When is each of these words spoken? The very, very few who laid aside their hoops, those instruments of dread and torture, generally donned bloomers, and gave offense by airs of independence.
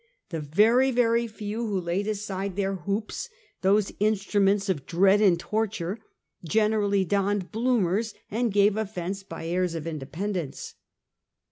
The 0.29 0.39
very, 0.39 0.89
very 0.89 1.27
few 1.27 1.63
who 1.67 1.79
laid 1.79 2.07
aside 2.07 2.55
their 2.55 2.73
hoops, 2.73 3.29
those 3.61 3.91
instruments 3.99 4.67
of 4.67 4.87
dread 4.87 5.21
and 5.21 5.39
torture, 5.39 5.99
generally 6.43 7.05
donned 7.05 7.51
bloomers, 7.51 8.15
and 8.31 8.51
gave 8.51 8.77
offense 8.77 9.21
by 9.21 9.45
airs 9.45 9.75
of 9.75 9.85
independence. 9.85 10.73